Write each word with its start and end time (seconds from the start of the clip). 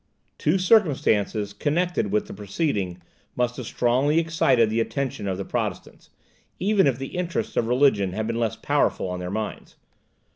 Two 0.39 0.57
circumstances 0.57 1.53
connected 1.53 2.11
with 2.11 2.25
this 2.25 2.35
proceeding 2.35 2.99
must 3.35 3.57
have 3.57 3.67
strongly 3.67 4.17
excited 4.17 4.67
the 4.71 4.79
attention 4.79 5.27
of 5.27 5.37
the 5.37 5.45
Protestants, 5.45 6.09
even 6.57 6.87
if 6.87 6.97
the 6.97 7.15
interests 7.15 7.55
of 7.55 7.67
religion 7.67 8.13
had 8.13 8.25
been 8.25 8.39
less 8.39 8.55
powerful 8.55 9.07
on 9.07 9.19
their 9.19 9.29
minds. 9.29 9.75